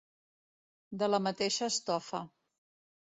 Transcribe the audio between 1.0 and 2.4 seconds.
De la mateixa estofa.